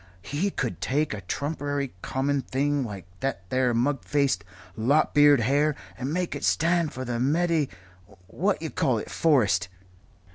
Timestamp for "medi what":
7.19-8.59